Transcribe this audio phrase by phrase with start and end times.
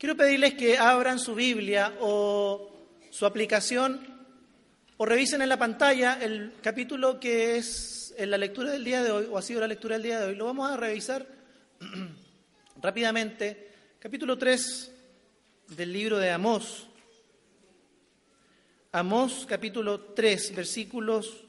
[0.00, 2.70] Quiero pedirles que abran su Biblia o
[3.10, 4.00] su aplicación
[4.96, 9.10] o revisen en la pantalla el capítulo que es en la lectura del día de
[9.10, 10.36] hoy o ha sido la lectura del día de hoy.
[10.36, 11.26] Lo vamos a revisar
[12.80, 13.72] rápidamente.
[13.98, 14.90] Capítulo 3
[15.76, 16.86] del libro de Amós.
[18.92, 21.44] Amós capítulo 3, versículos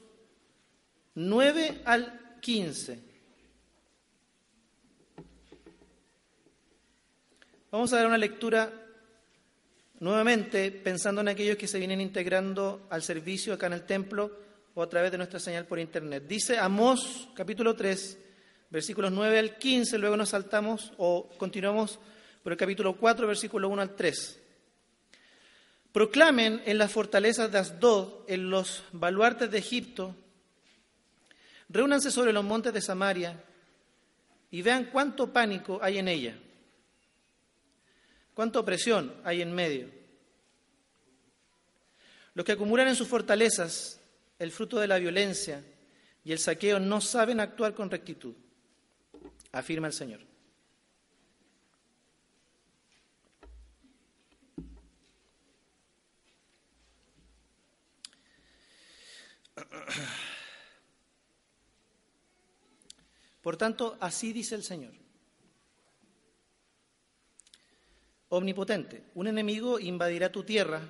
[1.14, 3.11] 9 al 15.
[7.72, 8.70] Vamos a dar una lectura
[10.00, 14.30] nuevamente pensando en aquellos que se vienen integrando al servicio acá en el templo
[14.74, 16.24] o a través de nuestra señal por internet.
[16.28, 18.18] Dice Amós capítulo 3,
[18.68, 21.98] versículos 9 al 15, luego nos saltamos o continuamos
[22.42, 24.40] por el capítulo 4, versículo 1 al 3.
[25.92, 30.14] Proclamen en las fortalezas de Asdod, en los baluartes de Egipto,
[31.70, 33.42] reúnanse sobre los montes de Samaria
[34.50, 36.36] y vean cuánto pánico hay en ella
[38.34, 39.90] ¿Cuánta opresión hay en medio?
[42.34, 44.00] Los que acumulan en sus fortalezas
[44.38, 45.62] el fruto de la violencia
[46.24, 48.34] y el saqueo no saben actuar con rectitud,
[49.52, 50.20] afirma el Señor.
[63.42, 65.01] Por tanto, así dice el Señor.
[68.32, 69.02] Omnipotente.
[69.14, 70.80] Un enemigo invadirá tu tierra,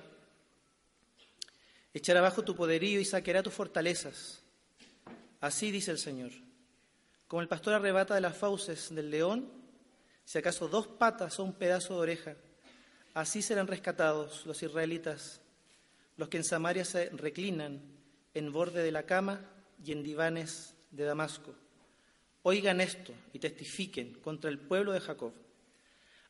[1.93, 4.41] echará abajo tu poderío y saqueará tus fortalezas.
[5.41, 6.31] Así dice el Señor.
[7.27, 9.51] Como el pastor arrebata de las fauces del león,
[10.23, 12.35] si acaso dos patas o un pedazo de oreja,
[13.13, 15.41] así serán rescatados los israelitas,
[16.15, 17.81] los que en Samaria se reclinan
[18.33, 19.41] en borde de la cama
[19.83, 21.53] y en divanes de Damasco.
[22.43, 25.33] Oigan esto y testifiquen contra el pueblo de Jacob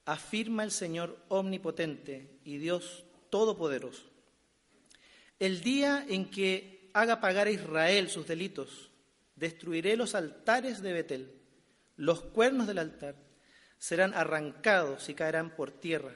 [0.05, 4.03] afirma el Señor omnipotente y Dios todopoderoso.
[5.39, 8.91] El día en que haga pagar a Israel sus delitos,
[9.35, 11.31] destruiré los altares de Betel,
[11.97, 13.15] los cuernos del altar
[13.77, 16.13] serán arrancados y caerán por tierra.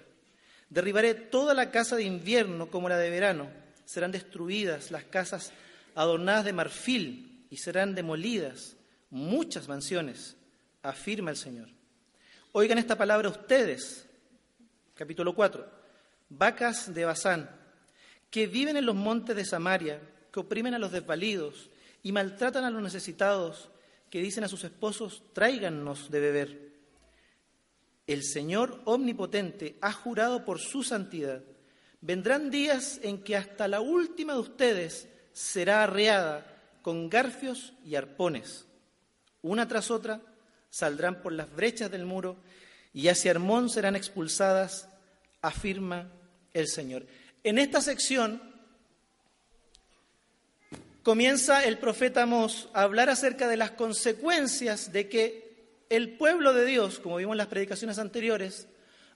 [0.69, 3.49] Derribaré toda la casa de invierno como la de verano,
[3.83, 5.51] serán destruidas las casas
[5.93, 8.77] adornadas de marfil y serán demolidas
[9.09, 10.37] muchas mansiones,
[10.81, 11.76] afirma el Señor.
[12.53, 14.07] Oigan esta palabra ustedes,
[14.95, 15.65] capítulo 4,
[16.29, 17.49] vacas de Bazán,
[18.31, 21.69] que viven en los montes de Samaria, que oprimen a los desvalidos
[22.03, 23.69] y maltratan a los necesitados,
[24.09, 26.71] que dicen a sus esposos, tráigannos de beber.
[28.07, 31.43] El Señor omnipotente ha jurado por su santidad.
[31.99, 36.45] Vendrán días en que hasta la última de ustedes será arreada
[36.81, 38.65] con garfios y arpones.
[39.41, 40.21] Una tras otra
[40.69, 42.37] saldrán por las brechas del muro
[42.93, 44.89] y hacia Hermón serán expulsadas,
[45.41, 46.11] afirma
[46.53, 47.05] el Señor.
[47.43, 48.41] En esta sección
[51.03, 55.47] comienza el profeta Amós a hablar acerca de las consecuencias de que
[55.89, 58.67] el pueblo de Dios, como vimos en las predicaciones anteriores,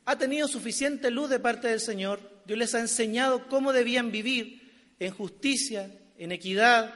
[0.05, 2.19] ha tenido suficiente luz de parte del Señor.
[2.45, 6.93] Dios les ha enseñado cómo debían vivir en justicia, en equidad,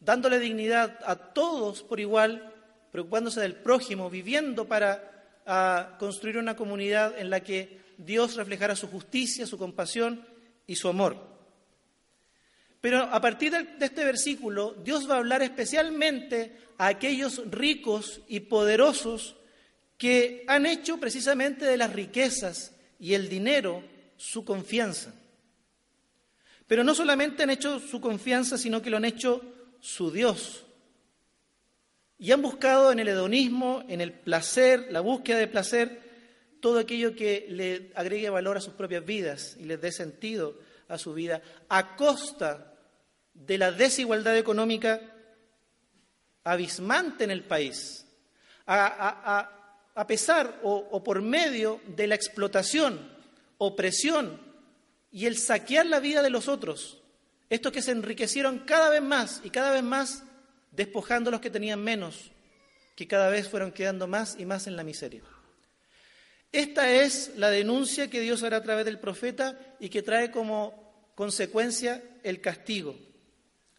[0.00, 2.54] dándole dignidad a todos por igual
[2.90, 9.46] preocupándose del prójimo, viviendo para construir una comunidad en la que Dios reflejara su justicia,
[9.46, 10.24] su compasión
[10.66, 11.16] y su amor.
[12.80, 18.40] Pero a partir de este versículo, Dios va a hablar especialmente a aquellos ricos y
[18.40, 19.34] poderosos
[19.96, 23.82] que han hecho precisamente de las riquezas y el dinero
[24.16, 25.12] su confianza.
[26.68, 29.42] Pero no solamente han hecho su confianza, sino que lo han hecho
[29.80, 30.66] su Dios,
[32.18, 36.02] y han buscado en el hedonismo, en el placer, la búsqueda de placer,
[36.60, 40.58] todo aquello que le agregue valor a sus propias vidas y les dé sentido
[40.88, 42.74] a su vida, a costa
[43.34, 45.00] de la desigualdad económica
[46.42, 48.04] abismante en el país,
[48.66, 49.54] a,
[50.08, 53.16] pesar o, o por medio de la explotación,
[53.58, 54.40] opresión
[55.12, 57.00] y el saquear la vida de los otros,
[57.48, 60.24] estos que se enriquecieron cada vez más y cada vez más
[60.78, 62.30] despojando a los que tenían menos,
[62.94, 65.22] que cada vez fueron quedando más y más en la miseria.
[66.52, 71.12] Esta es la denuncia que Dios hará a través del profeta y que trae como
[71.16, 72.96] consecuencia el castigo.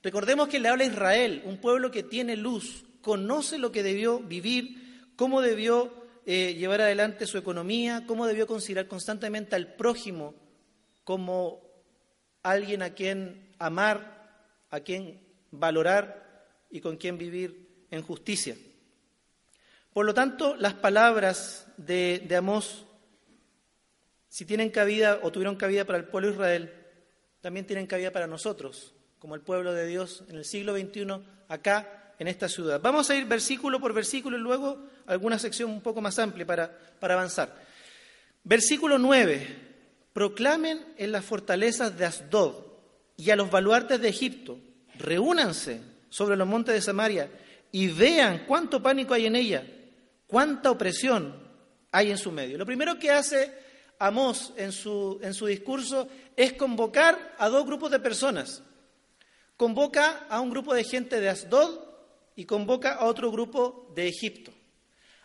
[0.04, 4.20] Recordemos que le habla a Israel, un pueblo que tiene luz, conoce lo que debió
[4.20, 10.36] vivir, cómo debió eh, llevar adelante su economía, cómo debió considerar constantemente al prójimo
[11.06, 11.62] como
[12.44, 16.29] alguien a quien amar, a quien valorar
[16.70, 18.56] y con quien vivir en justicia.
[19.94, 22.86] Por lo tanto, las palabras de, de Amós
[24.30, 26.74] si tienen cabida o tuvieron cabida para el pueblo de Israel,
[27.42, 31.08] también tienen cabida para nosotros, como el pueblo de Dios en el siglo XXI,
[31.48, 32.80] acá en esta ciudad.
[32.80, 36.72] Vamos a ir versículo por versículo y luego alguna sección un poco más amplia para,
[37.00, 37.56] para avanzar.
[38.44, 39.68] Versículo 9.
[40.14, 42.66] Proclamen en las fortalezas de Asdod
[43.18, 44.60] y a los baluartes de Egipto,
[44.96, 47.30] reúnanse sobre los montes de Samaria
[47.72, 49.64] y vean cuánto pánico hay en ella,
[50.28, 51.36] cuánta opresión
[51.92, 52.58] hay en su medio.
[52.58, 53.54] Lo primero que hace
[54.00, 58.64] Amós en su, en su discurso es convocar a dos grupos de personas.
[59.58, 61.80] Convoca a un grupo de gente de Asdod
[62.36, 64.54] y convoca a otro grupo de Egipto.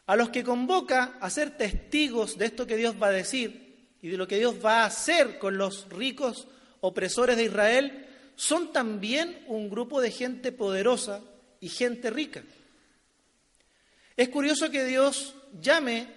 [0.07, 4.09] A los que convoca a ser testigos de esto que Dios va a decir y
[4.09, 6.49] de lo que Dios va a hacer con los ricos
[6.81, 11.21] opresores de Israel, son también un grupo de gente poderosa
[11.61, 12.43] y gente rica.
[14.17, 16.09] Es curioso que Dios llame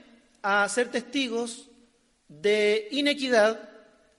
[0.41, 1.69] a ser testigos
[2.27, 3.69] de inequidad,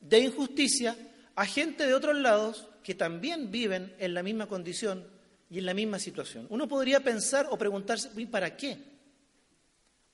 [0.00, 0.96] de injusticia,
[1.34, 5.06] a gente de otros lados que también viven en la misma condición
[5.50, 6.46] y en la misma situación.
[6.50, 8.78] Uno podría pensar o preguntarse, ¿para qué?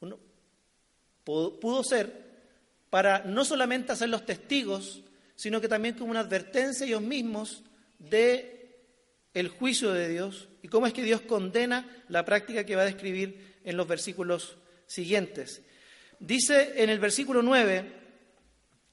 [0.00, 0.19] Uno,
[1.25, 2.25] pudo ser
[2.90, 5.02] para no solamente hacer los testigos,
[5.34, 7.62] sino que también como una advertencia ellos mismos
[8.10, 8.54] de
[9.34, 12.86] el juicio de Dios y cómo es que Dios condena la práctica que va a
[12.86, 14.56] describir en los versículos
[14.86, 15.62] siguientes.
[16.20, 18.04] Dice en el versículo 9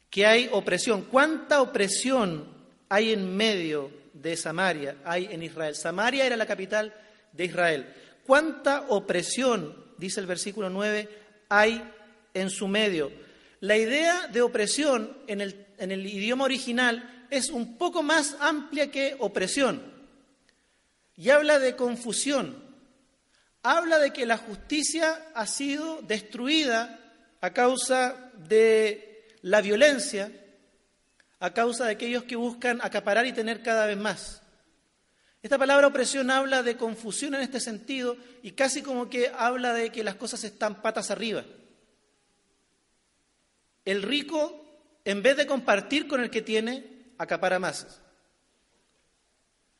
[0.09, 1.03] que hay opresión.
[1.03, 2.45] ¿Cuánta opresión
[2.89, 5.75] hay en medio de Samaria, hay en Israel?
[5.75, 6.93] Samaria era la capital
[7.31, 7.85] de Israel.
[8.25, 11.07] ¿Cuánta opresión, dice el versículo 9,
[11.49, 11.81] hay
[12.33, 13.11] en su medio?
[13.61, 18.91] La idea de opresión en el, en el idioma original es un poco más amplia
[18.91, 19.81] que opresión
[21.15, 22.71] y habla de confusión.
[23.63, 26.99] Habla de que la justicia ha sido destruida
[27.41, 30.31] a causa de la violencia,
[31.39, 34.41] a causa de aquellos que buscan acaparar y tener cada vez más.
[35.41, 39.91] Esta palabra opresión habla de confusión en este sentido y casi como que habla de
[39.91, 41.43] que las cosas están patas arriba.
[43.85, 44.60] El rico,
[45.05, 47.99] en vez de compartir con el que tiene, acapara más.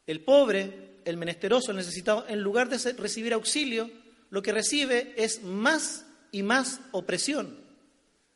[0.07, 3.89] El pobre, el menesteroso, el necesitado, en lugar de recibir auxilio,
[4.29, 7.59] lo que recibe es más y más opresión.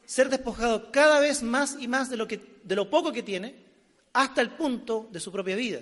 [0.05, 3.55] Ser despojado cada vez más y más de lo, que, de lo poco que tiene
[4.13, 5.81] hasta el punto de su propia vida.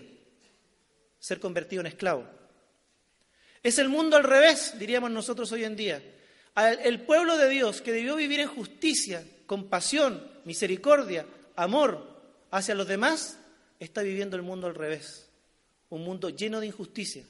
[1.19, 2.25] Ser convertido en esclavo.
[3.61, 6.01] Es el mundo al revés, diríamos nosotros hoy en día.
[6.55, 11.25] El pueblo de Dios que debió vivir en justicia, compasión, misericordia,
[11.55, 13.37] amor hacia los demás,
[13.79, 15.29] está viviendo el mundo al revés.
[15.89, 17.23] Un mundo lleno de injusticia,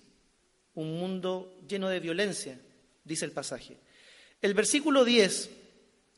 [0.76, 2.60] un mundo lleno de violencia,
[3.04, 3.78] dice el pasaje.
[4.42, 5.50] El versículo 10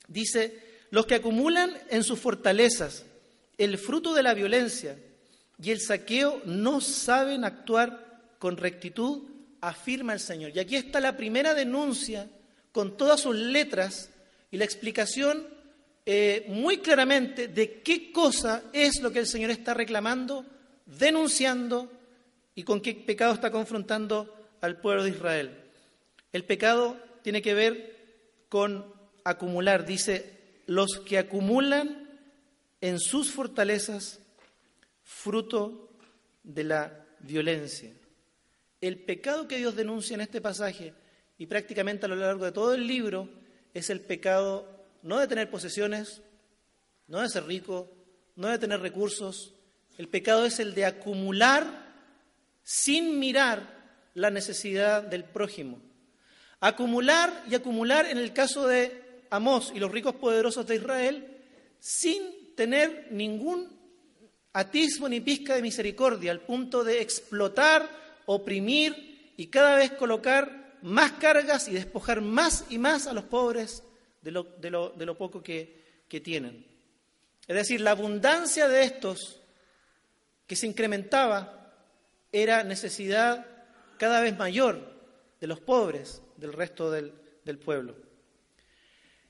[0.08, 3.06] dice, los que acumulan en sus fortalezas
[3.58, 4.98] el fruto de la violencia
[5.62, 9.24] y el saqueo no saben actuar con rectitud,
[9.62, 10.52] afirma el Señor.
[10.54, 12.30] Y aquí está la primera denuncia
[12.72, 14.10] con todas sus letras
[14.52, 15.48] y la explicación
[16.06, 20.46] eh, muy claramente de qué cosa es lo que el Señor está reclamando,
[20.86, 21.92] denunciando
[22.54, 25.58] y con qué pecado está confrontando al pueblo de Israel.
[26.32, 27.96] El pecado tiene que ver
[28.50, 28.94] con
[29.24, 29.86] acumular.
[29.86, 32.10] Dice, los que acumulan
[32.82, 34.20] en sus fortalezas
[35.04, 35.90] fruto
[36.44, 37.92] de la violencia.
[38.82, 40.94] El pecado que Dios denuncia en este pasaje
[41.38, 43.30] y prácticamente a lo largo de todo el libro
[43.74, 44.75] es el pecado
[45.06, 46.24] no de tener posesiones,
[47.08, 47.92] no de ser rico,
[48.36, 49.54] no de tener recursos.
[50.00, 51.64] El pecado es el de acumular
[52.64, 55.80] sin mirar la necesidad del prójimo.
[56.60, 61.38] Acumular y acumular en el caso de Amós y los ricos poderosos de Israel
[61.80, 63.78] sin tener ningún
[64.54, 67.88] atismo ni pizca de misericordia, al punto de explotar,
[68.26, 73.84] oprimir y cada vez colocar más cargas y despojar más y más a los pobres
[74.26, 76.66] de lo, poco que, que tienen.
[77.48, 79.40] Es decir, la abundancia de estos
[80.48, 81.74] que se incrementaba
[82.32, 83.46] era necesidad
[83.98, 84.94] cada vez mayor
[85.40, 87.14] de los pobres del resto del,
[87.64, 87.96] pueblo.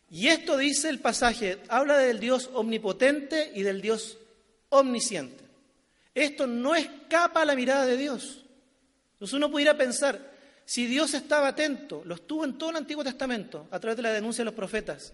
[0.10, 4.18] Y esto dice el pasaje, habla del Dios omnipotente y del Dios
[4.70, 5.44] omnisciente.
[6.14, 8.46] Esto no escapa a la mirada de Dios.
[9.14, 10.35] Entonces uno pudiera pensar,
[10.66, 14.12] si Dios estaba atento, lo estuvo en todo el Antiguo Testamento, a través de la
[14.12, 15.14] denuncia de los profetas,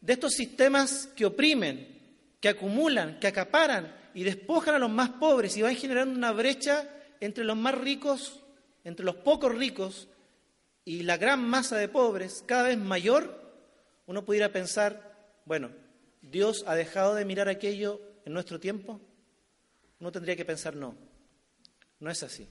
[0.00, 1.96] de estos sistemas que oprimen,
[2.40, 6.88] que acumulan, que acaparan y despojan a los más pobres y van generando una brecha
[7.20, 8.40] entre los más ricos,
[8.84, 10.08] entre los pocos ricos
[10.84, 13.44] y la gran masa de pobres cada vez mayor,
[14.06, 15.70] uno pudiera pensar, bueno,
[16.22, 19.00] ¿Dios ha dejado de mirar aquello en nuestro tiempo?
[19.98, 20.94] Uno tendría que pensar no.
[21.98, 22.48] No es así.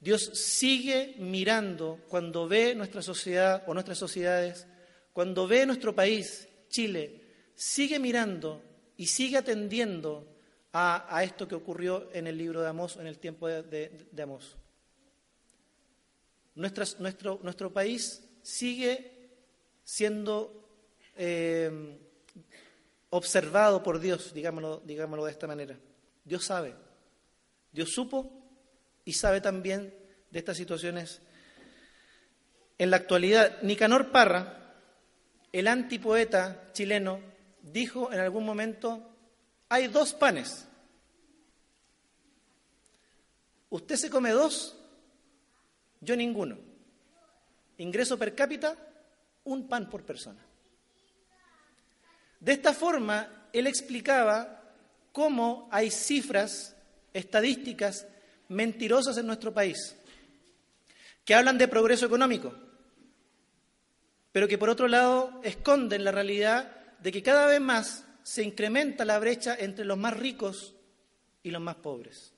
[0.00, 4.66] Dios sigue mirando cuando ve nuestra sociedad o nuestras sociedades,
[5.12, 7.20] cuando ve nuestro país, Chile,
[7.54, 8.62] sigue mirando
[8.96, 10.26] y sigue atendiendo
[10.72, 13.62] a, esto que ocurrió en el libro de Amós, en el tiempo de,
[14.10, 14.56] de, Amós.
[16.54, 19.28] nuestro, nuestro país sigue
[19.84, 20.66] siendo
[21.16, 21.98] eh,
[23.10, 25.78] observado por Dios, digámoslo, digámoslo de esta manera.
[26.24, 26.74] Dios sabe,
[27.72, 28.39] Dios supo
[29.10, 29.92] y sabe también
[30.30, 31.20] de estas situaciones.
[32.78, 34.76] En la actualidad, Nicanor Parra,
[35.50, 37.18] el antipoeta chileno,
[37.60, 39.10] dijo en algún momento,
[39.68, 40.64] hay dos panes.
[43.70, 44.78] Usted se come dos,
[46.00, 46.56] yo ninguno.
[47.78, 48.76] Ingreso per cápita,
[49.42, 50.46] un pan por persona.
[52.38, 54.72] De esta forma, él explicaba
[55.10, 56.76] cómo hay cifras
[57.12, 58.06] estadísticas
[58.50, 59.96] mentirosas en nuestro país,
[61.24, 62.52] que hablan de progreso económico,
[64.32, 69.04] pero que por otro lado esconden la realidad de que cada vez más se incrementa
[69.04, 70.74] la brecha entre los más ricos
[71.42, 72.32] y los más pobres.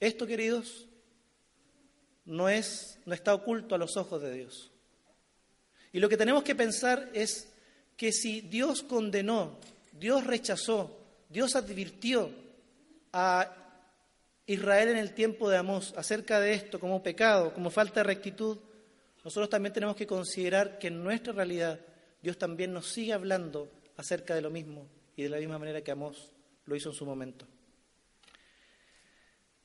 [0.00, 0.86] Esto, queridos,
[2.24, 4.70] no es no está oculto a los ojos de Dios.
[5.92, 7.48] Y lo que tenemos que pensar es
[7.96, 9.58] que si Dios condenó,
[9.92, 10.96] Dios rechazó,
[11.28, 12.30] Dios advirtió
[13.12, 13.67] a
[14.48, 18.58] Israel en el tiempo de Amós acerca de esto como pecado, como falta de rectitud,
[19.22, 21.78] nosotros también tenemos que considerar que en nuestra realidad
[22.22, 24.86] Dios también nos sigue hablando acerca de lo mismo
[25.16, 26.32] y de la misma manera que Amós
[26.64, 27.46] lo hizo en su momento.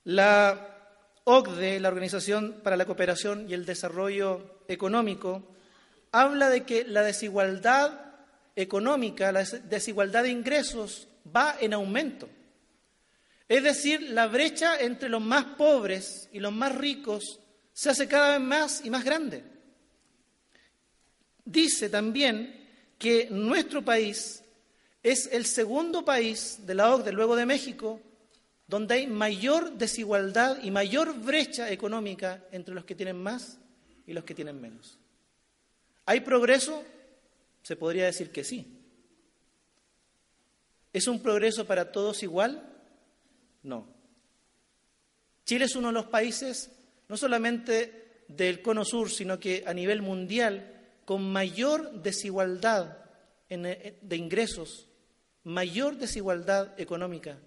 [0.04, 5.48] La OCDE, la Organización para la Cooperación y el Desarrollo Económico,
[6.12, 8.02] habla de que la desigualdad
[8.58, 12.28] económica, la desigualdad de ingresos va en aumento.
[13.48, 17.40] Es decir, la brecha entre los más pobres y los más ricos
[17.74, 19.44] se hace cada vez más y más grande.
[21.46, 22.64] Dice también
[22.98, 24.44] que nuestro país
[25.02, 28.00] es el segundo país de la OCDE, luego de México,
[28.68, 33.58] donde hay mayor desigualdad y mayor brecha económica entre los que tienen más
[34.08, 34.98] y los que tienen menos.
[36.06, 36.84] ¿Hay progreso?
[37.62, 38.80] Se podría decir que sí.
[40.94, 42.73] ¿Es un progreso para todos igual?
[43.64, 43.88] No.
[45.46, 46.72] Chile es uno de los países,
[47.10, 50.70] no solamente del cono sur, sino que a nivel mundial,
[51.06, 52.98] con mayor desigualdad
[53.50, 54.88] eh, de ingresos,
[55.44, 57.38] mayor desigualdad económica.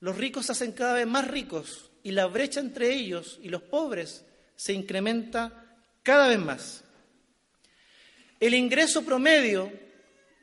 [0.00, 3.62] Los ricos se hacen cada vez más ricos y la brecha entre ellos y los
[3.62, 4.24] pobres
[4.56, 6.84] se incrementa cada vez más.
[8.40, 9.72] El ingreso promedio,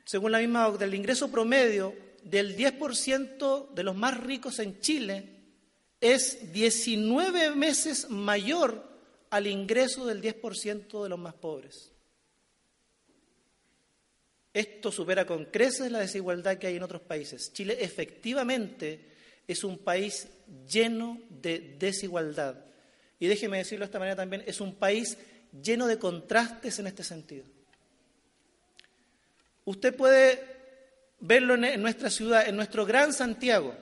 [0.04, 1.94] según la misma OCDE, el ingreso promedio
[2.24, 5.28] del 10% de los más ricos en Chile
[6.00, 8.90] es 19 meses mayor
[9.30, 11.90] al ingreso del 10% de los más pobres.
[14.52, 17.52] Esto supera con creces la desigualdad que hay en otros países.
[17.52, 19.12] Chile efectivamente
[19.48, 20.28] es un país
[20.68, 22.64] lleno de desigualdad.
[23.18, 25.16] Y déjeme decirlo de esta manera también, es un país
[25.62, 27.44] lleno de contrastes en este sentido.
[29.64, 30.51] Usted puede
[31.22, 33.74] verlo en nuestra ciudad, en nuestro gran Santiago.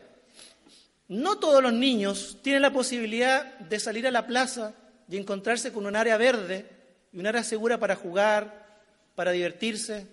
[1.08, 4.74] No todos los niños tienen la posibilidad de salir a la plaza
[5.08, 6.66] y encontrarse con un área verde
[7.12, 8.78] y un área segura para jugar,
[9.16, 10.06] para divertirse.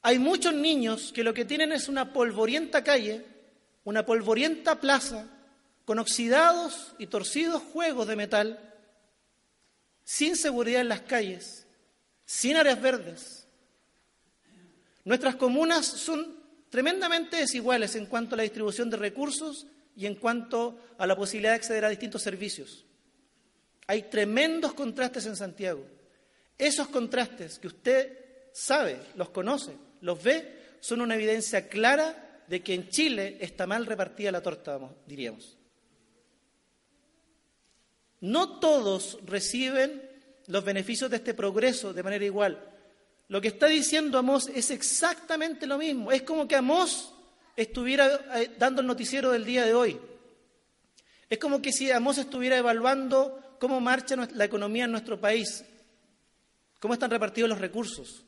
[0.00, 3.26] Hay muchos niños que lo que tienen es una polvorienta calle,
[3.84, 5.26] una polvorienta plaza,
[5.84, 8.74] con oxidados y torcidos juegos de metal,
[10.04, 11.66] sin seguridad en las calles,
[12.24, 13.41] sin áreas verdes
[15.04, 19.66] Nuestras comunas son tremendamente desiguales en cuanto a la distribución de recursos
[19.96, 22.86] y en cuanto a la posibilidad de acceder a distintos servicios.
[23.86, 25.84] Hay tremendos contrastes en Santiago.
[26.56, 28.18] Esos contrastes que usted
[28.52, 33.86] sabe, los conoce, los ve, son una evidencia clara de que en Chile está mal
[33.86, 35.58] repartida la torta, diríamos.
[38.20, 40.02] No todos reciben
[40.46, 42.71] los beneficios de este progreso de manera igual.
[43.28, 46.12] Lo que está diciendo Amós es exactamente lo mismo.
[46.12, 47.12] Es como que Amós
[47.56, 49.98] estuviera eh, dando el noticiero del día de hoy.
[51.30, 55.64] Es como que si Amós estuviera evaluando cómo marcha la economía en nuestro país,
[56.78, 58.24] cómo están repartidos los recursos.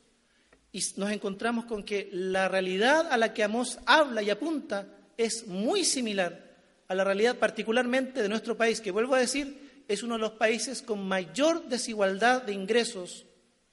[0.71, 4.87] Y nos encontramos con que la realidad a la que Amós habla y apunta
[5.17, 6.45] es muy similar
[6.87, 10.31] a la realidad particularmente de nuestro país, que vuelvo a decir, es uno de los
[10.31, 13.25] países con mayor desigualdad de ingresos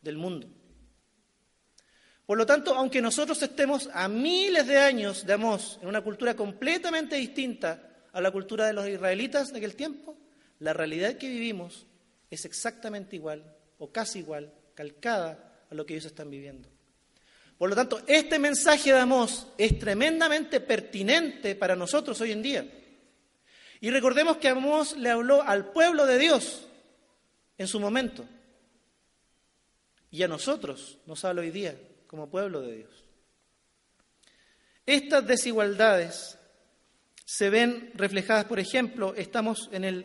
[0.03, 0.47] del mundo.
[2.33, 6.35] Por lo tanto, aunque nosotros estemos a miles de años de Amós en una cultura
[6.35, 10.17] completamente distinta a la cultura de los israelitas de aquel tiempo,
[10.59, 11.87] la realidad que vivimos
[12.31, 16.71] es exactamente igual o casi igual, calcada a lo que ellos están viviendo.
[17.59, 22.67] Por lo tanto, este mensaje de Amós es tremendamente pertinente para nosotros hoy en día.
[23.79, 26.67] Y recordemos que Amós le habló al pueblo de Dios
[27.59, 28.25] en su momento.
[30.11, 31.77] Y a nosotros nos habla hoy día
[32.13, 32.91] como pueblo de Dios.
[34.85, 36.37] Estas desigualdades
[37.25, 40.05] se ven reflejadas, por ejemplo, estamos en el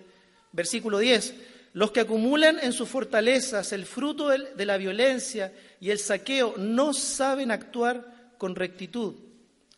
[0.54, 1.36] versículo 10,
[1.74, 6.94] los que acumulan en sus fortalezas el fruto de la violencia y el saqueo no
[6.94, 9.16] saben actuar con rectitud,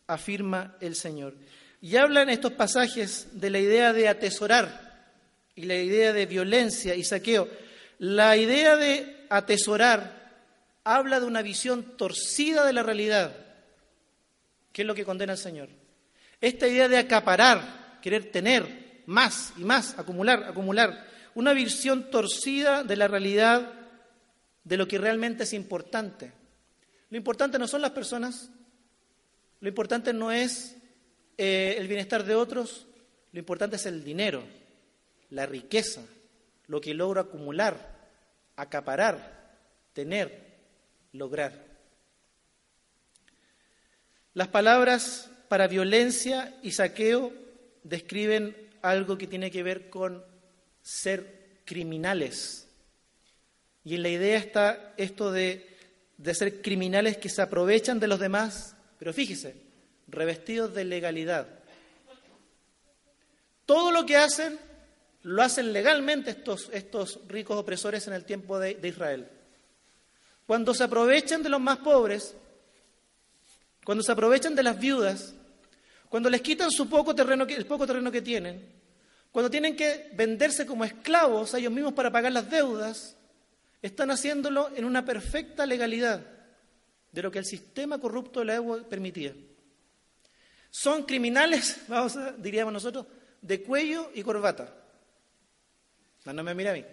[0.06, 1.34] afirma el Señor.
[1.80, 5.16] Y hablan estos pasajes de la idea de atesorar
[5.56, 7.48] y la idea de violencia y saqueo.
[7.98, 10.19] La idea de atesorar
[10.84, 13.34] habla de una visión torcida de la realidad,
[14.72, 15.68] que es lo que condena el Señor.
[16.40, 22.96] Esta idea de acaparar, querer tener más y más, acumular, acumular, una visión torcida de
[22.96, 23.72] la realidad
[24.64, 26.32] de lo que realmente es importante.
[27.10, 28.50] Lo importante no son las personas,
[29.60, 30.76] lo importante no es
[31.36, 32.86] eh, el bienestar de otros,
[33.32, 34.42] lo importante es el dinero,
[35.30, 36.02] la riqueza,
[36.66, 37.98] lo que logro acumular,
[38.56, 39.56] acaparar,
[39.92, 40.49] tener,
[41.12, 41.66] lograr.
[44.34, 47.32] Las palabras para violencia y saqueo
[47.82, 50.24] describen algo que tiene que ver con
[50.82, 52.68] ser criminales.
[53.84, 55.76] Y en la idea está esto de,
[56.16, 59.56] de ser criminales que se aprovechan de los demás, pero fíjese,
[60.08, 61.48] revestidos de legalidad.
[63.66, 64.58] Todo lo que hacen
[65.22, 69.28] lo hacen legalmente estos, estos ricos opresores en el tiempo de, de, Israel.
[70.50, 72.34] Cuando se aprovechan de los más pobres,
[73.84, 75.32] cuando se aprovechan de las viudas,
[76.08, 78.68] cuando les quitan su poco terreno, el poco terreno que tienen,
[79.30, 83.16] cuando tienen que venderse como esclavos a ellos mismos para pagar las deudas,
[83.80, 86.20] están haciéndolo en una perfecta legalidad
[87.12, 89.32] de lo que el sistema corrupto de la EU permitía.
[90.68, 93.06] Son criminales, vamos a, diríamos nosotros,
[93.40, 94.74] de cuello y corbata.
[96.24, 96.84] No, no me mira a mí.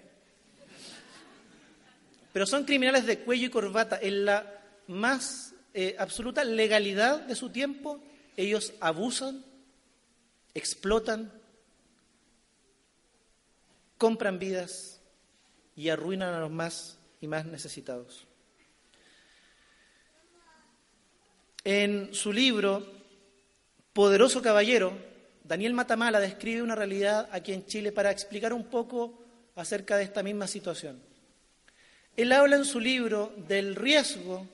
[2.38, 3.98] Pero son criminales de cuello y corbata.
[4.00, 4.46] En la
[4.86, 8.00] más eh, absoluta legalidad de su tiempo,
[8.36, 9.44] ellos abusan,
[10.54, 11.34] explotan,
[13.98, 15.02] compran vidas
[15.76, 18.28] y arruinan a los más y más necesitados.
[21.64, 22.86] En su libro
[23.94, 24.96] Poderoso Caballero,
[25.44, 29.24] Daniel Matamala describe una realidad aquí en Chile para explicar un poco
[29.56, 31.07] acerca de esta misma situación.
[32.18, 34.48] Él habla en su libro del riesgo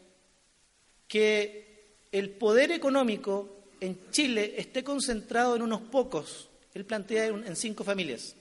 [1.08, 6.50] que el poder económico en Chile esté concentrado en unos pocos.
[6.74, 8.36] Él plantea en cinco familias.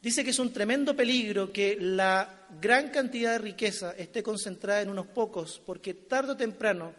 [0.00, 4.90] Dice que es un tremendo peligro que la gran cantidad de riqueza esté concentrada en
[4.90, 6.94] unos pocos, porque tarde o temprano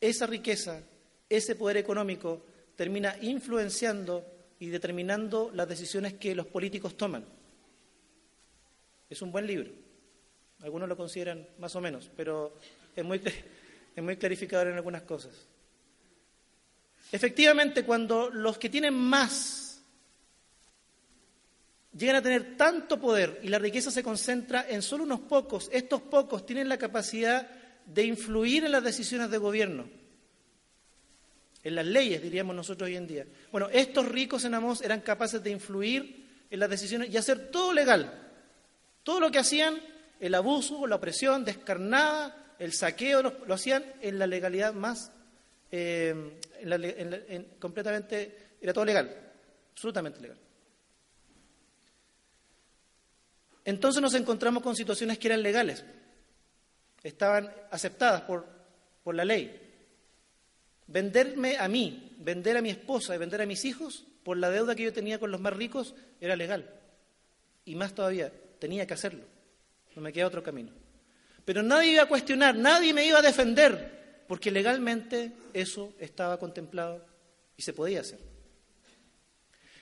[0.00, 0.80] esa riqueza,
[1.28, 4.24] ese poder económico, termina influenciando
[4.60, 7.39] y determinando las decisiones que los políticos toman.
[9.10, 9.72] Es un buen libro.
[10.62, 12.56] Algunos lo consideran más o menos, pero
[12.94, 13.20] es muy,
[13.96, 15.34] es muy clarificador en algunas cosas.
[17.12, 19.82] Efectivamente, cuando los que tienen más
[21.96, 26.02] llegan a tener tanto poder y la riqueza se concentra en solo unos pocos, estos
[26.02, 27.50] pocos tienen la capacidad
[27.84, 29.88] de influir en las decisiones de gobierno,
[31.64, 33.26] en las leyes, diríamos nosotros hoy en día.
[33.50, 37.72] Bueno, estos ricos en Amós eran capaces de influir en las decisiones y hacer todo
[37.72, 38.29] legal.
[39.02, 39.80] Todo lo que hacían,
[40.18, 45.10] el abuso, la opresión descarnada, el saqueo, lo, hacían en la legalidad más,
[45.70, 46.38] eh,
[47.58, 49.32] completamente, era todo legal,
[49.72, 50.38] absolutamente legal.
[53.64, 55.84] Entonces nos encontramos con situaciones que eran legales,
[57.02, 58.46] estaban aceptadas por,
[59.02, 59.68] por la ley.
[60.86, 64.74] Venderme a mí, vender a mi esposa y vender a mis hijos por la deuda
[64.74, 66.68] que yo tenía con los más ricos era legal.
[67.64, 69.24] Y más todavía, tenía que hacerlo.
[69.96, 70.70] No me queda otro camino.
[71.44, 77.04] Pero nadie iba a cuestionar, nadie me iba a defender, porque legalmente eso estaba contemplado
[77.56, 78.20] y se podía hacer.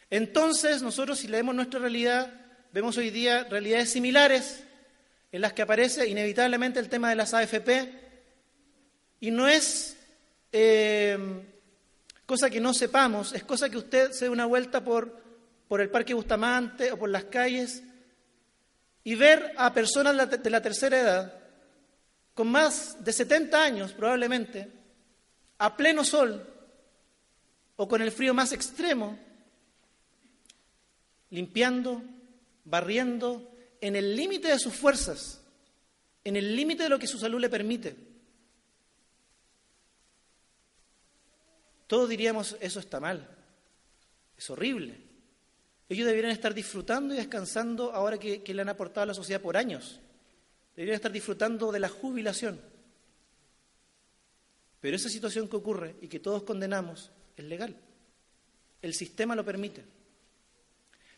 [0.08, 2.32] Entonces, nosotros si leemos nuestra realidad,
[2.72, 4.64] vemos hoy día realidades similares
[5.30, 7.92] en las que aparece inevitablemente el tema de las AFP
[9.20, 9.96] y no es
[10.52, 11.18] eh,
[12.24, 15.20] cosa que no sepamos, es cosa que usted se dé una vuelta por,
[15.68, 17.82] por el Parque Bustamante o por las calles
[19.04, 21.38] y ver a personas de la tercera edad
[22.38, 24.70] con más de 70 años probablemente,
[25.58, 26.46] a pleno sol
[27.74, 29.18] o con el frío más extremo,
[31.30, 32.00] limpiando,
[32.64, 35.42] barriendo, en el límite de sus fuerzas,
[36.22, 37.96] en el límite de lo que su salud le permite.
[41.88, 43.28] Todos diríamos, eso está mal,
[44.37, 45.07] es horrible.
[45.88, 49.57] Ellos deberían estar disfrutando y descansando ahora que, le han aportado a la sociedad por
[49.57, 50.01] años.
[50.77, 52.61] Deberían estar disfrutando de la jubilación.
[54.81, 57.74] Pero esa situación que ocurre y que todos condenamos es legal.
[58.83, 59.85] El sistema lo permite.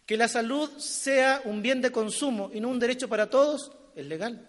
[0.07, 4.07] Que la salud sea un bien de consumo y no un derecho para todos es
[4.07, 4.49] legal.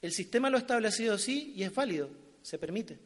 [0.00, 2.10] El sistema lo ha establecido así y es válido,
[2.42, 2.98] se permite.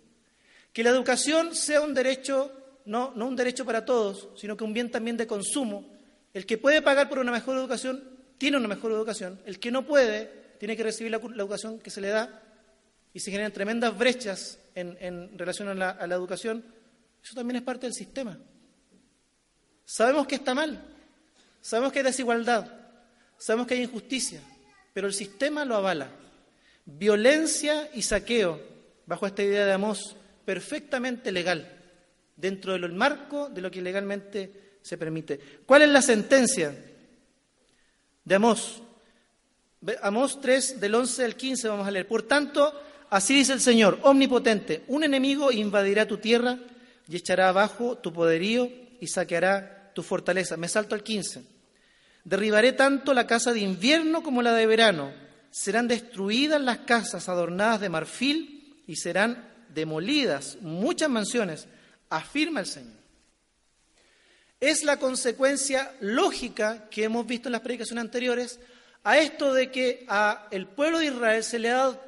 [0.72, 2.52] Que la educación sea un derecho,
[2.86, 5.97] no, no un derecho para todos, sino que un bien también de consumo.
[6.34, 8.02] El que puede pagar por una mejor educación
[8.38, 9.40] tiene una mejor educación.
[9.44, 12.42] El que no puede tiene que recibir la, educación que se le da
[13.12, 16.64] y se generan tremendas brechas en, relación a la, a la educación.
[17.22, 18.38] Eso también es parte del sistema.
[19.84, 20.80] Sabemos que está mal,
[21.60, 22.70] sabemos que hay desigualdad,
[23.38, 24.40] sabemos que hay injusticia,
[24.92, 26.10] pero el sistema lo avala.
[26.84, 28.60] Violencia y saqueo,
[29.06, 30.14] bajo esta idea de Amós,
[30.44, 31.70] perfectamente legal,
[32.36, 35.38] dentro del marco de lo que legalmente se permite.
[35.66, 36.74] ¿Cuál es la sentencia
[38.24, 38.82] de Amós?
[40.02, 42.08] Amós 3, del 11 al 15 vamos a leer.
[42.08, 42.72] Por tanto,
[43.10, 46.58] así dice el Señor, omnipotente, un enemigo invadirá tu tierra
[47.08, 50.56] y echará abajo tu poderío y saqueará tu fortaleza.
[50.56, 51.42] Me salto al 15.
[52.24, 55.12] Derribaré tanto la casa de invierno como la de verano.
[55.50, 61.66] Serán destruidas las casas adornadas de marfil y serán demolidas muchas mansiones,
[62.10, 62.97] afirma el Señor.
[64.60, 68.60] Es la consecuencia lógica que hemos visto en las predicaciones anteriores
[69.04, 72.00] a esto de que a el pueblo de Israel se le ha dado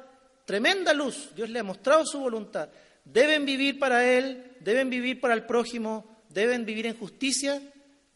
[0.45, 2.69] tremenda luz, Dios le ha mostrado su voluntad.
[3.05, 7.61] Deben vivir para Él, deben vivir para el prójimo, deben vivir en justicia,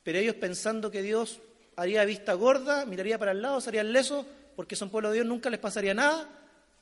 [0.04, 1.39] pero ellos pensando que Dios
[1.78, 5.50] haría vista gorda, miraría para el lado, serían lesos, porque son pueblo de Dios, nunca
[5.50, 6.30] les pasaría nada,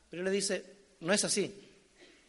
[0.10, 0.66] pero Él le dice,
[1.00, 1.64] no es así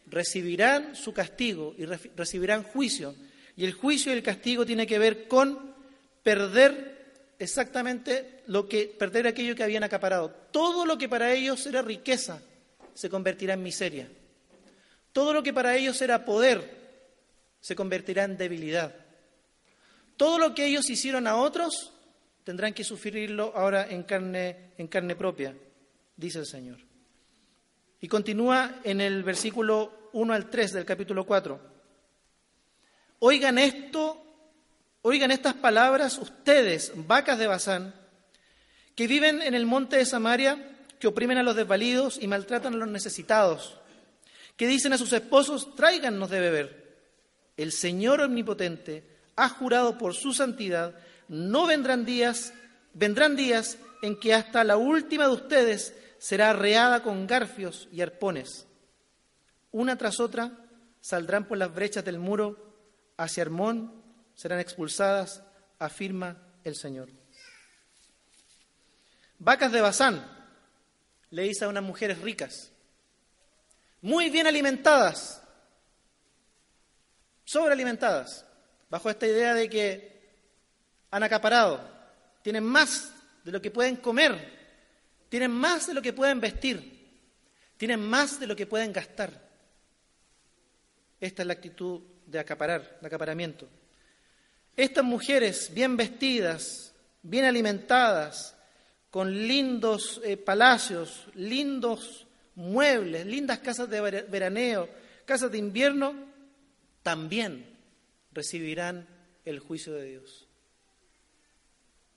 [0.07, 3.15] recibirán su castigo y recibirán juicio.
[3.57, 5.73] Y el juicio y el castigo tiene que ver con
[6.23, 6.95] perder
[7.39, 10.29] exactamente lo que perder aquello que habían acaparado.
[10.51, 12.41] Todo lo que para ellos era riqueza
[12.93, 14.09] se convertirá en miseria.
[15.11, 16.85] Todo lo que para ellos era poder
[17.61, 18.93] se convertirá en debilidad.
[20.17, 21.93] Todo lo que ellos hicieron a otros
[22.43, 25.55] tendrán que sufrirlo ahora en carne en carne propia,
[26.15, 26.77] dice el Señor.
[28.01, 31.74] Y continúa en el versículo 1 al 3 del capítulo 4.
[33.27, 34.23] Oigan esto,
[35.01, 37.95] oigan estas palabras ustedes, vacas de Bazán,
[38.93, 42.77] que viven en el monte de Samaria, que oprimen a los desvalidos y maltratan a
[42.77, 43.79] los necesitados,
[44.55, 46.99] que dicen a sus esposos, tráigannos de beber.
[47.57, 49.03] El Señor omnipotente
[49.35, 50.93] ha jurado por su santidad,
[51.27, 52.53] no vendrán días,
[52.93, 58.67] vendrán días en que hasta la última de ustedes será arreada con garfios y arpones.
[59.71, 60.51] Una tras otra
[61.01, 62.74] saldrán por las brechas del muro
[63.17, 64.03] hacia Hermón,
[64.35, 65.43] serán expulsadas,
[65.79, 67.09] afirma el Señor.
[69.39, 70.25] Vacas de Bazán,
[71.29, 72.71] le dice a unas mujeres ricas,
[74.01, 75.41] muy bien alimentadas,
[77.43, 78.45] sobrealimentadas,
[78.89, 80.37] bajo esta idea de que
[81.11, 81.79] han acaparado,
[82.41, 83.11] tienen más
[83.43, 84.55] de lo que pueden comer
[85.35, 87.09] tienen más de lo que pueden vestir,
[87.75, 89.31] tienen más de lo que pueden gastar.
[91.19, 93.67] Esta es la actitud de acaparar, de acaparamiento.
[94.75, 98.55] Estas mujeres bien vestidas, bien alimentadas,
[99.09, 104.89] con lindos eh, palacios, lindos muebles, lindas casas de veraneo,
[105.25, 106.13] casas de invierno,
[107.01, 107.65] también
[108.33, 109.07] recibirán
[109.45, 110.47] el juicio de Dios.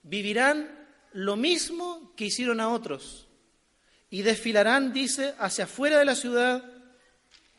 [0.02, 3.28] Vivirán lo mismo que hicieron a otros
[4.10, 6.64] y desfilarán, dice, hacia afuera de la ciudad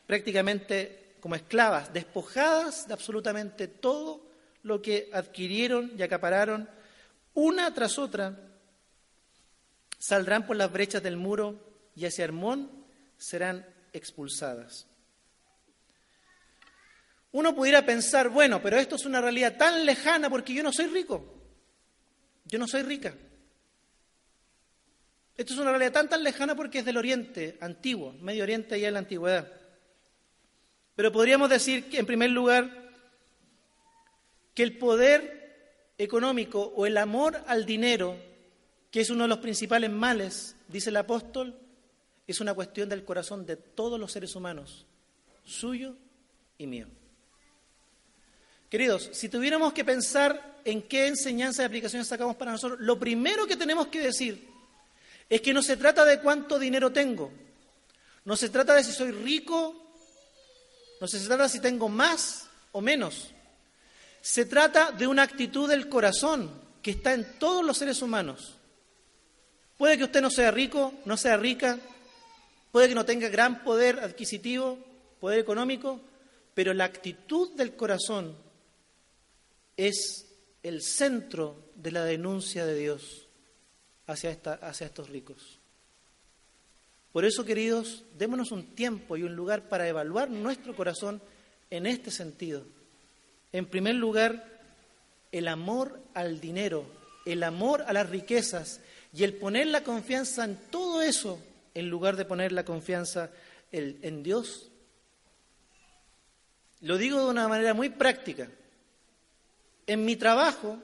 [0.06, 4.26] prácticamente como esclavas, despojadas de absolutamente todo
[4.62, 6.68] lo que adquirieron y acapararon,
[7.34, 8.38] una tras otra,
[9.98, 11.60] saldrán por las brechas del muro
[11.94, 12.70] y hacia Hermón
[13.16, 14.86] serán expulsadas.
[17.32, 20.86] Uno pudiera pensar, bueno, pero esto es una realidad tan lejana porque yo no soy
[20.86, 21.42] rico,
[22.46, 23.14] yo no soy rica.
[25.36, 28.84] Esto es una realidad tan tan lejana porque es del Oriente antiguo, Medio Oriente y
[28.84, 29.59] en la antigüedad.
[31.00, 32.70] Pero podríamos decir que, en primer lugar,
[34.52, 38.18] que el poder económico o el amor al dinero,
[38.90, 41.58] que es uno de los principales males, dice el apóstol,
[42.26, 44.84] es una cuestión del corazón de todos los seres humanos,
[45.42, 45.96] suyo
[46.58, 46.86] y mío.
[48.68, 53.46] Queridos, si tuviéramos que pensar en qué enseñanza y aplicaciones sacamos para nosotros, lo primero
[53.46, 54.46] que tenemos que decir
[55.30, 57.32] es que no se trata de cuánto dinero tengo,
[58.26, 59.86] no se trata de si soy rico,
[61.00, 63.30] no se trata si tengo más o menos,
[64.20, 66.50] se trata de una actitud del corazón
[66.82, 68.56] que está en todos los seres humanos.
[69.78, 71.78] Puede que usted no sea rico, no sea rica,
[72.70, 74.78] puede que no tenga gran poder adquisitivo,
[75.20, 76.00] poder económico,
[76.54, 78.36] pero la actitud del corazón
[79.78, 80.26] es
[80.62, 83.26] el centro de la denuncia de Dios
[84.06, 85.59] hacia, hacia estos ricos.
[87.12, 91.20] Por eso, queridos, démonos un tiempo y un lugar para evaluar nuestro corazón
[91.68, 92.64] en este sentido.
[93.52, 94.60] En primer lugar,
[95.32, 96.84] el amor al dinero,
[97.26, 98.80] el amor a las riquezas
[99.12, 101.40] y el poner la confianza en todo eso
[101.74, 103.30] en lugar de poner la confianza
[103.72, 104.70] en Dios.
[106.80, 108.48] Lo digo de una manera muy práctica.
[109.86, 110.78] En mi trabajo,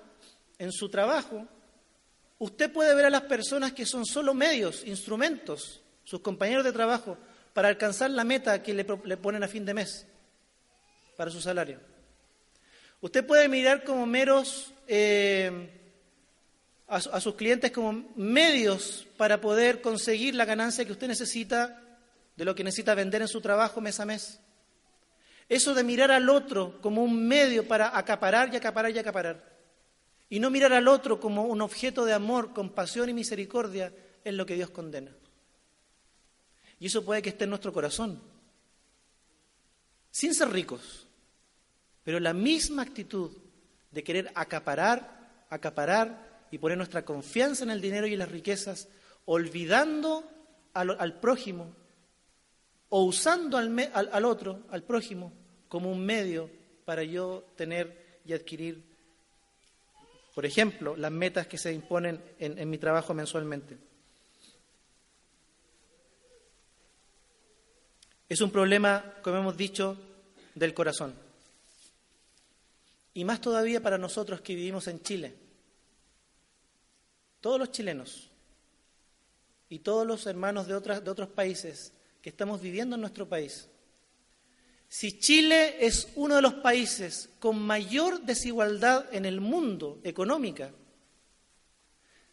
[0.58, 1.46] en su trabajo,
[2.38, 7.18] usted puede ver a las personas que son solo medios, instrumentos, sus compañeros de trabajo,
[7.52, 10.06] para alcanzar la meta que le, ponen a fin de mes
[11.16, 11.80] para su salario.
[13.00, 15.68] Usted puede mirar como meros eh,
[16.86, 21.82] a, a, sus clientes como medios para poder conseguir la ganancia que usted necesita
[22.36, 24.38] de lo que necesita vender en su trabajo mes a mes.
[25.48, 29.56] Eso de mirar al otro como un medio para acaparar y acaparar y acaparar.
[30.28, 33.92] Y no mirar al otro como un objeto de amor, compasión y misericordia
[34.24, 35.12] es lo que Dios condena.
[36.78, 38.20] Y eso puede que esté en nuestro corazón,
[40.10, 41.06] sin ser ricos,
[42.04, 43.32] pero la misma actitud
[43.90, 48.88] de querer acaparar, acaparar y poner nuestra confianza en el dinero y en las riquezas,
[49.24, 50.24] olvidando
[50.74, 51.74] al prójimo
[52.90, 55.32] o usando al, otro, al prójimo,
[55.68, 56.50] como un medio
[56.84, 58.84] para yo tener y adquirir,
[60.34, 63.78] por ejemplo, las metas que se imponen en, en mi trabajo mensualmente.
[68.28, 69.96] Es un problema, como hemos dicho,
[70.54, 71.14] del corazón.
[73.14, 75.34] Y más todavía para nosotros que vivimos en Chile.
[77.40, 78.30] Todos los chilenos
[79.68, 83.68] y todos los hermanos de, otras, de otros países que estamos viviendo en nuestro país.
[84.88, 90.72] Si Chile es uno de los países con mayor desigualdad en el mundo económica,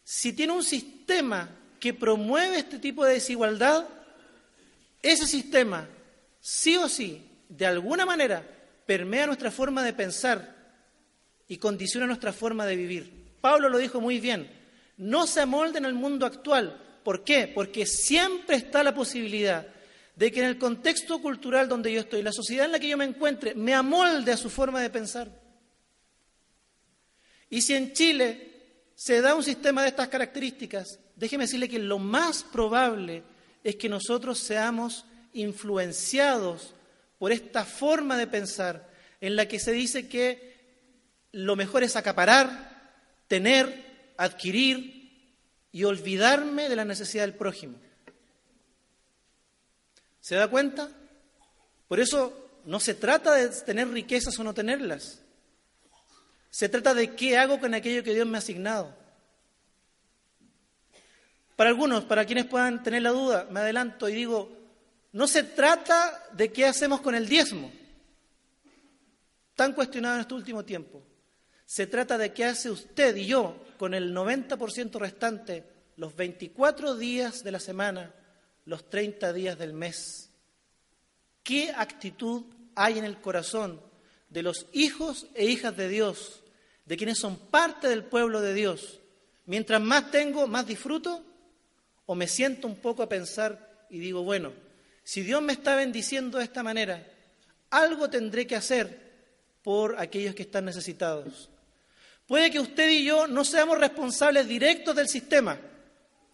[0.03, 3.87] si tiene un sistema que promueve este tipo de desigualdad,
[5.03, 5.87] ese sistema,
[6.39, 8.43] sí o sí, de alguna manera,
[8.85, 10.55] permea nuestra forma de pensar
[11.47, 13.35] y condiciona nuestra forma de vivir.
[13.41, 14.49] Pablo lo dijo muy bien,
[14.97, 16.81] no se amolden al mundo actual.
[17.03, 17.51] ¿Por qué?
[17.53, 19.67] Porque siempre está la posibilidad
[20.15, 22.97] de que en el contexto cultural donde yo estoy, la sociedad en la que yo
[22.97, 25.29] me encuentre, me amolde a su forma de pensar.
[27.49, 28.53] Y si en Chile
[28.95, 33.23] se da un sistema de estas características, déjeme decirle que lo más probable
[33.63, 36.73] es que nosotros seamos influenciados
[37.17, 38.89] por esta forma de pensar
[39.21, 40.53] en la que se dice que
[41.31, 42.93] lo mejor es acaparar,
[43.27, 45.03] tener, adquirir
[45.71, 47.77] y olvidarme de la necesidad del prójimo.
[50.19, 50.89] ¿Se da cuenta?
[51.87, 55.19] Por eso no se trata de tener riquezas o no tenerlas.
[56.49, 59.02] Se trata de qué hago con aquello que Dios me ha asignado.
[61.63, 64.51] Para algunos, para quienes puedan tener la duda, me adelanto y digo,
[65.13, 67.71] no se trata de qué hacemos con el diezmo,
[69.55, 71.01] tan cuestionado en este último tiempo.
[71.63, 75.63] Se trata de qué hace usted y yo con el 90% restante,
[75.95, 78.13] los 24 días de la semana,
[78.65, 80.31] los 30 días del mes.
[81.43, 82.43] ¿Qué actitud
[82.75, 83.79] hay en el corazón
[84.27, 86.43] de los hijos e hijas de Dios,
[86.83, 88.99] de quienes son parte del pueblo de Dios?
[89.45, 91.23] Mientras más tengo, más disfruto,
[92.13, 94.53] o me siento un poco a pensar y digo, bueno,
[95.03, 97.03] si Dios me está bendiciendo de esta manera,
[97.71, 99.01] algo tendré que hacer
[99.63, 101.49] por aquellos que están necesitados.
[102.27, 105.57] Puede que usted y yo no seamos responsables directos del sistema,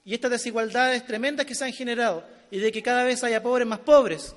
[0.04, 3.66] y estas desigualdades tremendas que se han generado y de que cada vez haya pobres
[3.66, 4.36] más pobres.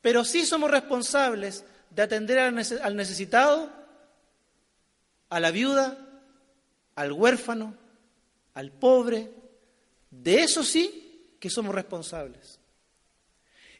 [0.00, 3.70] Pero sí somos responsables de atender al necesitado,
[5.28, 5.98] a la viuda,
[6.94, 7.74] al huérfano,
[8.54, 9.35] al pobre.
[10.22, 12.58] De eso sí que somos responsables.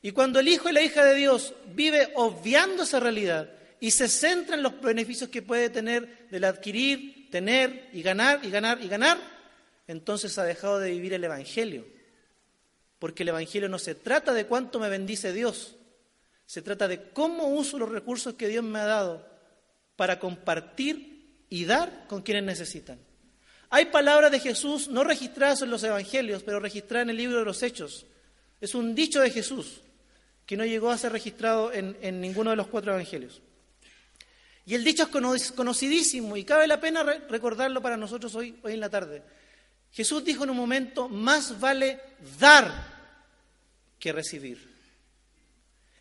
[0.03, 4.09] Y cuando el hijo y la hija de Dios vive obviando esa realidad y se
[4.09, 8.88] centra en los beneficios que puede tener del adquirir, tener y ganar y ganar y
[8.88, 9.18] ganar,
[9.87, 11.87] entonces ha dejado de vivir el Evangelio.
[12.99, 15.77] Porque el Evangelio no se trata de cuánto me bendice Dios,
[16.46, 19.27] se trata de cómo uso los recursos que Dios me ha dado
[19.96, 22.99] para compartir y dar con quienes necesitan.
[23.70, 27.44] Hay palabras de Jesús no registradas en los Evangelios, pero registradas en el libro de
[27.44, 28.07] los Hechos.
[28.61, 29.81] Es un dicho de Jesús
[30.46, 33.42] que no llegó a ser registrado en, ninguno de los cuatro Evangelios.
[34.64, 38.81] Y el dicho es conocidísimo y cabe la pena recordarlo para nosotros hoy, hoy en
[38.81, 39.22] la tarde.
[39.92, 42.00] Jesús dijo en un momento, más vale
[42.38, 42.70] dar
[43.98, 44.76] que recibir.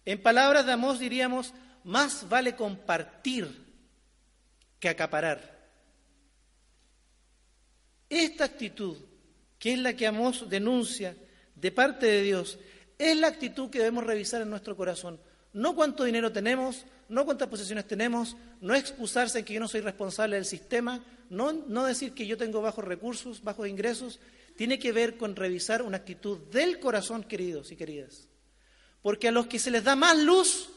[0.03, 3.47] En palabras de Amós diríamos, más vale compartir
[4.79, 5.54] que acaparar.
[8.09, 8.97] Esta actitud,
[9.57, 11.15] que es la que Amós denuncia
[11.55, 12.59] de parte de Dios,
[12.97, 15.19] es la actitud que debemos revisar en nuestro corazón.
[15.53, 19.81] No cuánto dinero tenemos, no cuántas posesiones tenemos, no excusarse en que yo no soy
[19.81, 24.19] responsable del sistema, no, no decir que yo tengo bajos recursos, bajos ingresos,
[24.55, 28.27] tiene que ver con revisar una actitud del corazón, queridos y queridas.
[29.01, 30.69] Porque a los que se les da más luz,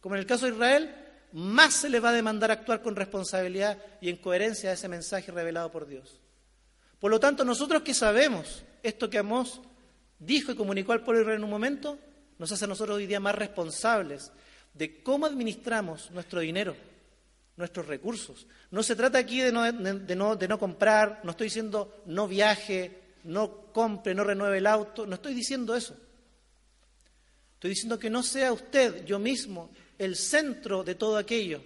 [0.00, 0.94] como en el caso de Israel,
[1.32, 5.32] más se les va a demandar actuar con responsabilidad y en coherencia a ese mensaje
[5.32, 6.21] revelado por Dios.
[7.02, 9.60] Por lo tanto, nosotros que sabemos esto que Amós
[10.20, 11.98] dijo y comunicó al pueblo Israel en un momento,
[12.38, 14.30] nos hace a nosotros hoy día más responsables
[14.72, 16.76] de cómo administramos nuestro dinero,
[17.56, 18.46] nuestros recursos.
[18.70, 22.28] No se trata aquí de no, de, no, de no comprar, no estoy diciendo no
[22.28, 25.96] viaje, no compre, no renueve el auto, no estoy diciendo eso.
[27.54, 31.60] Estoy diciendo que no sea usted, yo mismo, el centro de todo aquello,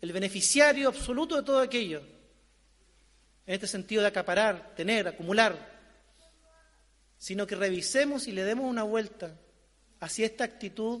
[0.00, 2.17] el beneficiario absoluto de todo aquello,
[3.48, 5.56] en este sentido de acaparar, tener, acumular,
[7.16, 9.40] sino que revisemos y le demos una vuelta
[10.00, 11.00] hacia esta actitud.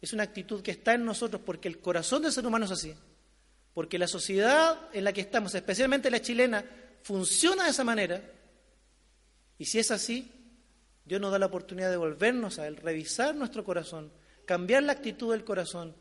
[0.00, 2.94] Es una actitud que está en nosotros porque el corazón del ser humano es así,
[3.74, 6.64] porque la sociedad en la que estamos, especialmente la chilena,
[7.02, 8.22] funciona de esa manera
[9.58, 10.30] y si es así,
[11.04, 14.12] Dios nos da la oportunidad de volvernos a Él, revisar nuestro corazón,
[14.44, 15.92] cambiar la actitud del corazón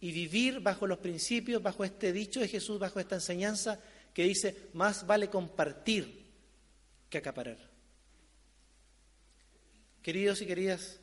[0.00, 3.78] y vivir bajo los principios, bajo este dicho de Jesús, bajo esta enseñanza
[4.16, 6.24] que dice, más vale compartir
[7.10, 7.58] que acaparar.
[10.00, 11.00] Queridos y queridas,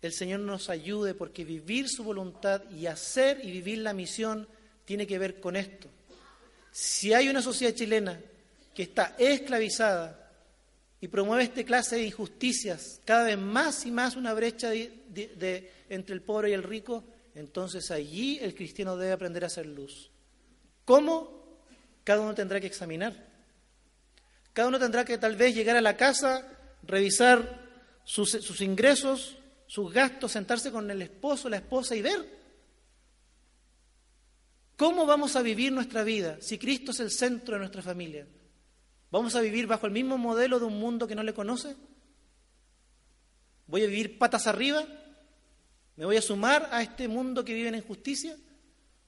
[0.00, 4.46] el Señor nos ayude porque vivir su voluntad y hacer y vivir la misión
[4.84, 5.88] tiene que ver con esto.
[6.70, 8.20] Si hay una sociedad chilena
[8.76, 10.30] que está esclavizada,
[11.00, 16.22] y promueve esta clase de injusticias, cada vez más y más una brecha entre el
[16.22, 17.02] pobre y el rico,
[17.34, 20.12] entonces allí el cristiano debe aprender a hacer luz.
[20.84, 21.39] ¿Cómo?
[22.04, 23.14] Cada uno tendrá que examinar.
[24.52, 26.46] Cada uno tendrá que tal vez llegar a la casa,
[26.82, 27.60] revisar
[28.04, 32.40] sus, ingresos, sus gastos, sentarse con el esposo, la esposa y ver
[34.76, 38.26] cómo vamos a vivir nuestra vida si Cristo es el centro de nuestra familia.
[39.10, 41.76] ¿Vamos a vivir bajo el mismo modelo de un mundo que no le conoce?
[43.66, 44.84] ¿Voy a vivir patas arriba?
[45.96, 48.36] ¿Me voy a sumar a este mundo que vive en injusticia?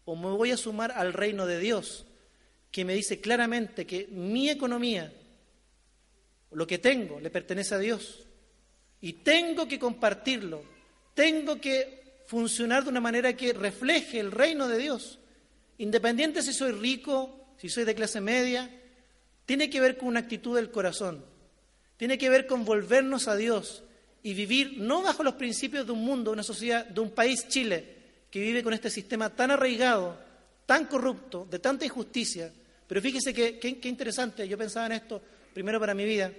[0.04, 2.06] ¿O me voy a sumar al reino de Dios,
[2.72, 5.12] que me dice claramente que mi economía,
[6.50, 8.26] lo que tengo, le pertenece a Dios?
[9.00, 10.64] Y tengo que compartirlo,
[11.14, 15.18] tengo que funcionar de una manera que refleje el reino de Dios,
[15.78, 18.70] independiente si soy rico, si soy de clase media,
[19.44, 21.24] tiene que ver con una actitud del corazón,
[21.98, 23.82] tiene que ver con volvernos a Dios
[24.22, 27.46] y vivir no bajo los principios de un mundo, de una sociedad, de un país,
[27.48, 27.96] Chile,
[28.30, 30.16] que vive con este sistema tan arraigado,
[30.64, 32.52] tan corrupto, de tanta injusticia.
[32.86, 35.22] Pero fíjese que, qué interesante, yo pensaba en esto
[35.54, 36.32] primero para mi vida,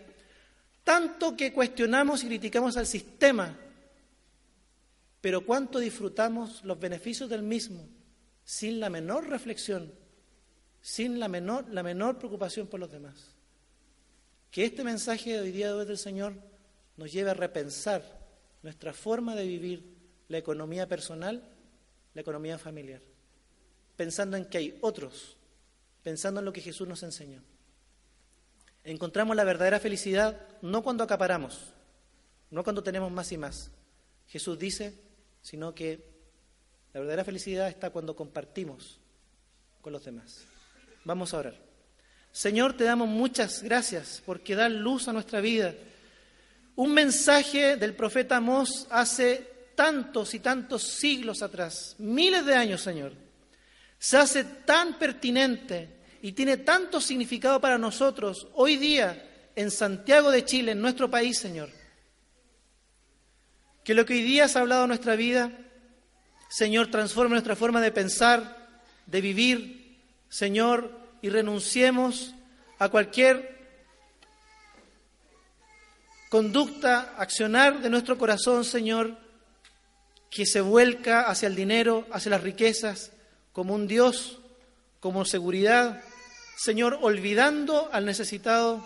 [0.84, 3.58] tanto que cuestionamos y criticamos al sistema,
[5.22, 7.88] pero cuánto disfrutamos los beneficios del mismo
[8.44, 9.92] sin la menor reflexión
[10.84, 13.16] sin la menor, la menor preocupación por los demás.
[14.52, 16.34] Que este mensaje de hoy día de hoy del Señor
[16.98, 18.04] nos lleve a repensar
[18.62, 19.96] nuestra forma de vivir
[20.28, 21.42] la economía personal,
[22.14, 23.02] la economía familiar,
[23.96, 25.38] pensando en que hay otros,
[26.04, 27.42] pensando en lo que Jesús nos enseñó.
[28.84, 31.74] Encontramos la verdadera felicidad no cuando acaparamos,
[32.52, 33.72] no cuando tenemos más y más.
[34.28, 34.94] Jesús dice,
[35.42, 36.04] sino que
[36.94, 39.00] la verdadera felicidad está cuando compartimos
[39.82, 40.46] con los demás.
[41.06, 41.56] Vamos a orar.
[42.32, 45.74] Señor, te damos muchas gracias porque dan luz a nuestra vida.
[46.76, 53.14] Un mensaje del profeta Amós hace tantos y tantos siglos atrás, miles de años, Señor,
[54.04, 55.88] se hace tan pertinente
[56.22, 61.40] y tiene tanto significado para nosotros hoy día en Santiago de Chile, en nuestro país,
[61.40, 61.70] Señor.
[63.82, 65.54] Que lo que hoy día has hablado en nuestra vida,
[66.50, 70.92] Señor, transforme nuestra forma de pensar, de vivir, Señor,
[71.22, 72.36] y renunciemos
[72.80, 73.58] a cualquier
[76.28, 79.18] conducta, accionar de nuestro corazón, Señor,
[80.30, 83.14] que se vuelca hacia el dinero, hacia las riquezas,
[83.54, 84.40] como un Dios,
[85.00, 86.02] como seguridad,
[86.58, 88.86] Señor, olvidando al necesitado,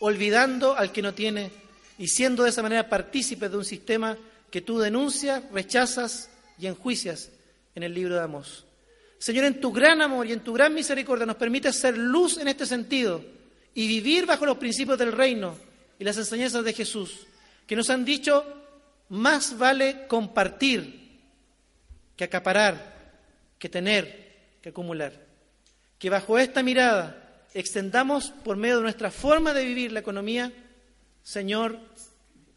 [0.00, 1.50] olvidando al que no tiene
[1.98, 4.16] y siendo de esa manera partícipes de un sistema
[4.50, 7.30] que tú denuncias, rechazas y enjuicias
[7.74, 8.64] en el libro de Amós.
[9.18, 12.48] Señor, en tu gran amor y en tu gran misericordia nos permite ser luz en
[12.48, 13.24] este sentido
[13.74, 15.56] y vivir bajo los principios del reino
[15.98, 17.26] y las enseñanzas de Jesús,
[17.66, 18.44] que nos han dicho,
[19.08, 21.06] más vale compartir
[22.16, 22.95] que acaparar,
[23.66, 25.12] que tener, que acumular.
[25.98, 30.52] Que bajo esta mirada extendamos por medio de nuestra forma de vivir la economía,
[31.24, 31.80] Señor,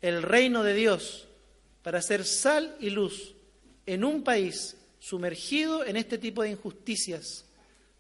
[0.02, 1.28] el reino de Dios
[1.82, 3.34] para ser sal y luz
[3.88, 7.46] en un país sumergido en este tipo de injusticias,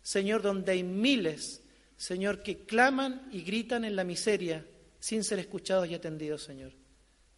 [0.04, 1.64] Señor, donde hay miles,
[1.98, 4.64] Señor, que claman y gritan en la miseria
[5.00, 6.74] sin ser escuchados y atendidos, Señor.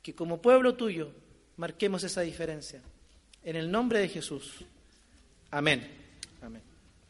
[0.01, 1.13] Que como pueblo tuyo
[1.55, 2.81] marquemos esa diferencia.
[3.41, 4.65] En el nombre de Jesús.
[5.51, 6.00] Amén.